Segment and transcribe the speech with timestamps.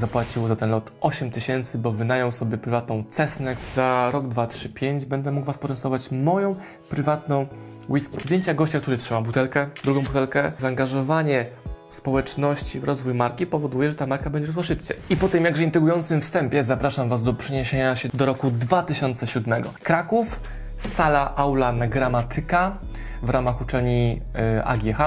[0.00, 3.56] zapłacił za ten lot 8 tysięcy, bo wynajął sobie prywatną Cessnę.
[3.68, 6.56] Za rok 2, 3, 5 będę mógł Was poczęstować moją
[6.88, 7.46] prywatną
[7.88, 8.18] whisky.
[8.24, 11.46] Zdjęcia gościa, który trzyma butelkę, drugą butelkę, zaangażowanie
[11.90, 14.96] społeczności w rozwój marki powoduje, że ta marka będzie rosła szybciej.
[15.10, 19.62] I po tym jakże intrygującym wstępie zapraszam Was do przeniesienia się do roku 2007.
[19.82, 20.40] Kraków,
[20.78, 22.78] sala aula na gramatyka
[23.22, 24.20] w ramach uczelni
[24.58, 24.98] y, AGH.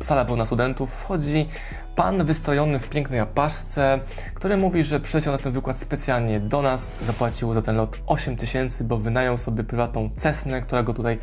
[0.00, 0.92] Sala pełna studentów.
[0.94, 1.46] Wchodzi
[1.96, 3.98] pan wystrojony w pięknej apaszce,
[4.34, 6.90] który mówi, że przyleciał na ten wykład specjalnie do nas.
[7.02, 11.18] Zapłacił za ten lot 8 tysięcy, bo wynajął sobie prywatną Cessnę, która go tutaj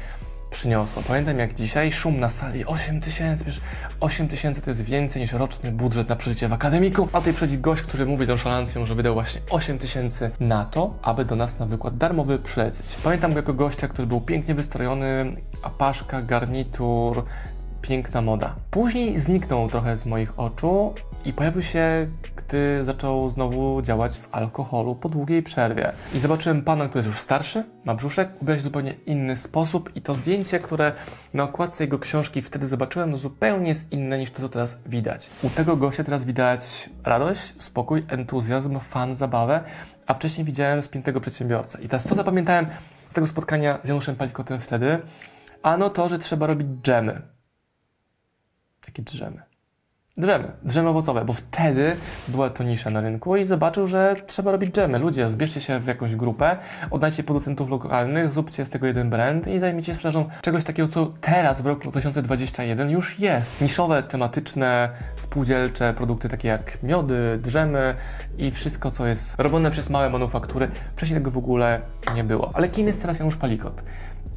[0.50, 1.04] przyniosła.
[1.08, 3.62] Pamiętam jak dzisiaj, szum na sali, 8 tysięcy, przecież
[4.00, 7.58] 8 tysięcy to jest więcej niż roczny budżet na przeżycie w akademiku, a tutaj przychodzi
[7.60, 11.60] gość, który mówi z nonszalancją, że wydał właśnie 8 tysięcy na to, aby do nas
[11.60, 12.98] na wykład darmowy przylecieć.
[13.04, 17.26] Pamiętam go jako gościa, który był pięknie wystrojony, apaszka, garnitur,
[17.84, 18.56] piękna moda.
[18.72, 20.94] Później zniknął trochę z moich oczu
[21.26, 25.92] i pojawił się, gdy zaczął znowu działać w alkoholu po długiej przerwie.
[26.14, 30.02] I zobaczyłem pana, który jest już starszy, ma brzuszek, ubiera się zupełnie inny sposób i
[30.02, 30.94] to zdjęcie, które
[31.34, 35.30] na okładce jego książki wtedy zobaczyłem, no zupełnie jest inne niż to, co teraz widać.
[35.44, 39.64] U tego gościa teraz widać radość, spokój, entuzjazm, fan, zabawę,
[40.08, 41.82] a wcześniej widziałem spiętego przedsiębiorcę.
[41.82, 42.66] I teraz co zapamiętałem
[43.10, 45.02] z tego spotkania z Januszem Palikotem wtedy?
[45.64, 47.33] Ano to, że trzeba robić dżemy.
[48.94, 49.42] Takie drzemy.
[50.18, 51.96] Drzemy, drzemy owocowe, bo wtedy
[52.28, 55.00] była to nisza na rynku i zobaczył, że trzeba robić dżemy.
[55.00, 56.58] Ludzie, zbierzcie się w jakąś grupę,
[56.92, 61.62] oddajcie producentów lokalnych, zróbcie z tego jeden brand i zajmijcie sprzedażą czegoś takiego, co teraz
[61.62, 63.62] w roku 2021 już jest.
[63.62, 67.96] Niszowe, tematyczne, spółdzielcze produkty takie jak miody, drzemy
[68.38, 70.72] i wszystko, co jest robione przez małe manufaktury.
[70.96, 71.82] Wcześniej tego w ogóle
[72.16, 72.52] nie było.
[72.54, 73.84] Ale kim jest teraz Janusz Palikot?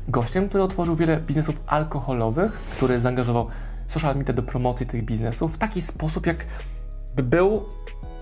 [0.09, 3.49] Gościem, który otworzył wiele biznesów alkoholowych, który zaangażował
[3.87, 6.47] social media do promocji tych biznesów w taki sposób, jak
[7.17, 7.65] by był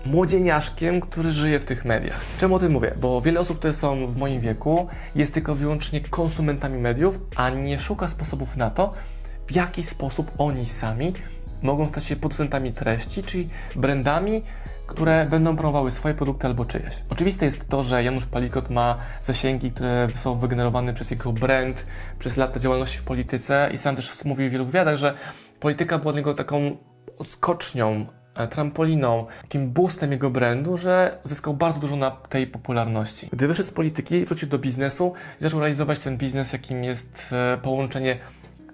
[0.05, 2.21] młodzieniaszkiem, który żyje w tych mediach.
[2.37, 2.91] Czemu o tym mówię?
[3.01, 7.79] Bo wiele osób, które są w moim wieku, jest tylko wyłącznie konsumentami mediów, a nie
[7.79, 8.93] szuka sposobów na to,
[9.47, 11.13] w jaki sposób oni sami
[11.61, 14.41] mogą stać się producentami treści, czyli brandami,
[14.87, 16.93] które będą promowały swoje produkty albo czyjeś.
[17.09, 21.85] Oczywiste jest to, że Janusz Palikot ma zasięgi, które są wygenerowane przez jego brand,
[22.19, 25.13] przez lata działalności w polityce i sam też mówił w wielu wywiadach, że
[25.59, 26.77] polityka była dla niego taką
[27.17, 28.05] odskocznią,
[28.35, 33.29] e, trampoliną, takim boostem jego brandu, że zyskał bardzo dużo na tej popularności.
[33.33, 37.57] Gdy wyszedł z polityki, wrócił do biznesu i zaczął realizować ten biznes, jakim jest e,
[37.57, 38.17] połączenie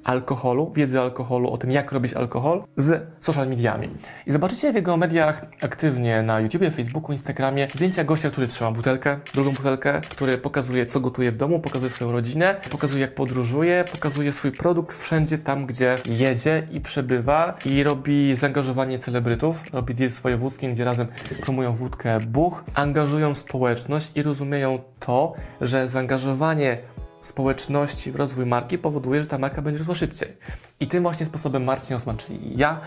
[0.04, 3.90] alkoholu, wiedzy o alkoholu, o tym jak robić alkohol z social mediami.
[4.28, 9.20] I zobaczycie w jego mediach aktywnie na YouTubie, Facebooku, Instagramie zdjęcia gościa, który trzyma butelkę,
[9.34, 14.32] drugą butelkę, który pokazuje co gotuje w domu, pokazuje swoją rodzinę, pokazuje jak podróżuje, pokazuje
[14.32, 20.20] swój produkt wszędzie tam, gdzie jedzie i przebywa i robi zaangażowanie celebrytów, robi deal z
[20.20, 21.08] wojewódzkim, gdzie razem
[21.42, 26.78] promują wódkę Buch, angażują społeczność i rozumieją to, że zaangażowanie
[27.22, 30.38] społeczności w rozwój marki powoduje, że ta marka będzie rosła szybciej.
[30.80, 32.80] I tym właśnie sposobem Marcin Osman, czyli ja,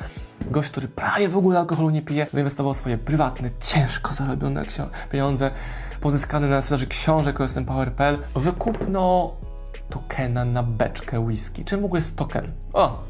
[0.51, 4.63] gość, który prawie w ogóle alkoholu nie pije, zainwestował swoje prywatne, ciężko zarobione
[5.11, 5.51] pieniądze
[6.01, 9.33] pozyskane na sprzedaży książek OSM Power.pl w kupno
[9.89, 11.65] tokena na beczkę whisky.
[11.65, 12.53] Czym w ogóle jest token?
[12.73, 13.03] O,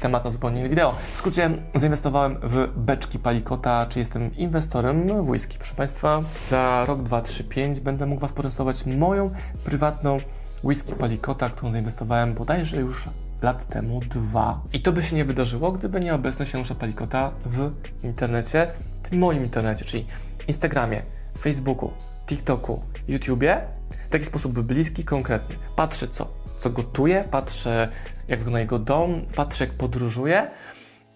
[0.00, 0.94] temat na zupełnie inne wideo.
[1.12, 5.58] W skrócie zainwestowałem w beczki Palikota, czy jestem inwestorem w whisky.
[5.58, 9.30] Proszę Państwa, za rok, 2, 3, 5 będę mógł Was poczęstować moją
[9.64, 10.16] prywatną
[10.64, 13.08] whisky Palikota, którą zainwestowałem bodajże już
[13.42, 14.62] lat temu dwa.
[14.72, 17.70] I to by się nie wydarzyło, gdyby nie obecność Janusza Palikota w
[18.04, 18.70] internecie,
[19.02, 20.06] tym moim internecie, czyli
[20.48, 21.02] Instagramie,
[21.38, 21.90] Facebooku,
[22.26, 23.60] TikToku, YouTubie,
[24.06, 25.56] w taki sposób bliski, konkretny.
[25.76, 27.88] Patrzę co, co gotuje, patrzę
[28.28, 30.50] jak wygląda jego dom, patrzę jak podróżuje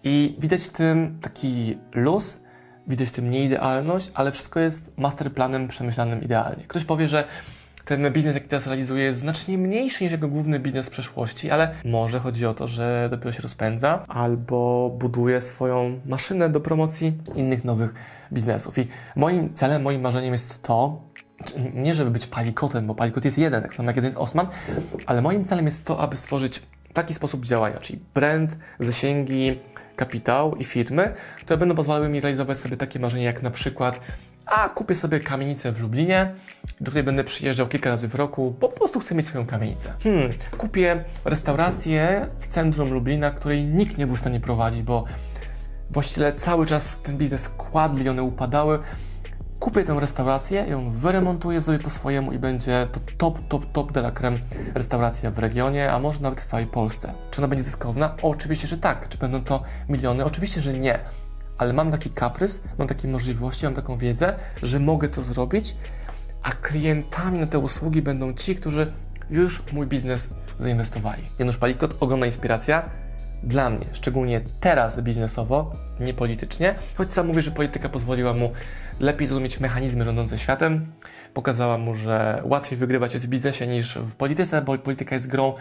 [0.03, 2.41] i widać w tym taki luz,
[2.87, 6.63] widać w tym nieidealność, ale wszystko jest masterplanem przemyślanym idealnie.
[6.67, 7.27] Ktoś powie, że
[7.89, 11.75] ten biznes, jaki teraz realizuje, jest znacznie mniejszy niż jego główny biznes w przeszłości, ale
[11.85, 17.63] może chodzi o to, że dopiero się rozpędza albo buduje swoją maszynę do promocji innych
[17.65, 17.93] nowych
[18.33, 18.77] biznesów.
[18.77, 21.01] I moim celem, moim marzeniem jest to,
[21.73, 24.47] nie żeby być palikotem, bo palikot jest jeden, tak samo jak jeden jest Osman,
[25.05, 26.61] ale moim celem jest to, aby stworzyć
[26.93, 29.55] taki sposób działania, czyli brand, zasięgi,
[29.95, 33.99] kapitał i firmy, które będą pozwalały mi realizować sobie takie marzenia, jak na przykład
[34.49, 36.35] a kupię sobie kamienicę w Lublinie,
[36.81, 39.93] do której będę przyjeżdżał kilka razy w roku, bo po prostu chcę mieć swoją kamienicę.
[40.03, 45.05] Hmm, kupię restaurację w centrum Lublina, której nikt nie był w stanie prowadzić, bo
[45.89, 48.79] właściciele cały czas ten biznes kładli, one upadały.
[49.59, 53.99] Kupię tę restaurację, ją wyremontuję, zrobię po swojemu i będzie to top, top, top de
[53.99, 54.37] la creme
[54.73, 57.13] restauracja w regionie, a może nawet w całej Polsce.
[57.31, 58.15] Czy ona będzie zyskowna?
[58.21, 59.09] Oczywiście, że tak.
[59.09, 60.25] Czy będą to miliony?
[60.25, 60.99] Oczywiście, że nie
[61.59, 65.75] ale mam taki kaprys, mam takie możliwości, mam taką wiedzę, że mogę to zrobić,
[66.43, 68.93] a klientami na te usługi będą ci, którzy
[69.29, 70.29] już mój biznes
[70.59, 71.23] zainwestowali.
[71.39, 72.89] Janusz Palikot, ogromna inspiracja
[73.43, 78.51] dla mnie, szczególnie teraz biznesowo, nie politycznie, choć sam mówi, że polityka pozwoliła mu
[78.99, 80.91] lepiej zrozumieć mechanizmy rządzące światem,
[81.33, 85.53] pokazała mu, że łatwiej wygrywać jest w biznesie niż w polityce, bo polityka jest grą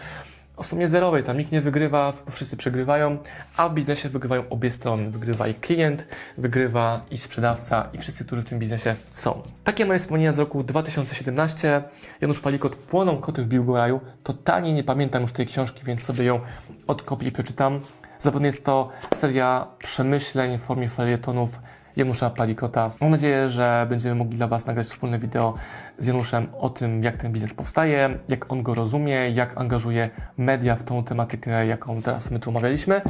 [0.58, 3.19] o sumie zerowej, tam nikt nie wygrywa, wszyscy przegrywają,
[3.56, 5.10] a w biznesie wygrywają obie strony.
[5.10, 6.06] Wygrywa i klient,
[6.38, 9.43] wygrywa i sprzedawca i wszyscy, którzy w tym biznesie są.
[9.64, 11.82] Takie moje wspomnienia z roku 2017.
[12.20, 14.00] Janusz Palikot Płoną koty w Biłgoraju.
[14.22, 16.40] Totalnie nie pamiętam już tej książki, więc sobie ją
[16.87, 17.81] odkopię i przeczytam.
[18.19, 21.58] Zapewne jest to seria przemyśleń w formie felietonów
[21.96, 22.90] Janusza Palikota.
[23.00, 25.55] Mam nadzieję, że będziemy mogli dla Was nagrać wspólne wideo
[25.99, 30.76] z Januszem o tym, jak ten biznes powstaje, jak on go rozumie, jak angażuje media
[30.76, 33.00] w tą tematykę, jaką teraz my tu omawialiśmy.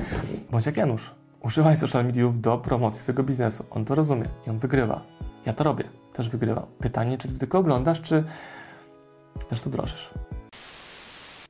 [0.51, 1.15] Bądź jak Janusz.
[1.41, 3.65] Używaj social mediów do promocji swojego biznesu.
[3.71, 5.01] On to rozumie i on wygrywa.
[5.47, 5.85] Ja to robię.
[6.13, 6.67] Też wygrywam.
[6.79, 8.25] Pytanie, czy Ty tylko oglądasz, czy
[9.49, 10.11] też to wdrożysz.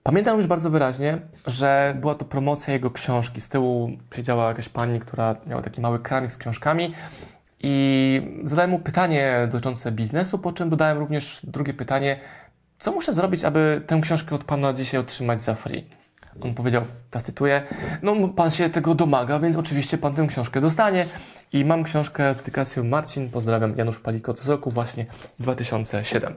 [0.08, 3.40] Pamiętam już bardzo wyraźnie, że była to promocja jego książki.
[3.40, 6.94] Z tyłu siedziała jakaś pani, która miała taki mały kramik z książkami
[7.60, 12.20] i zadałem mu pytanie dotyczące biznesu, po czym dodałem również drugie pytanie,
[12.78, 15.86] co muszę zrobić, aby tę książkę od Pana dzisiaj otrzymać za free?
[16.40, 17.62] On powiedział, teraz cytuję,
[18.02, 21.06] no Pan się tego domaga, więc oczywiście Pan tę książkę dostanie.
[21.52, 25.06] I mam książkę z dedykacją Marcin, pozdrawiam, Janusz Palikot z roku właśnie
[25.38, 26.34] 2007.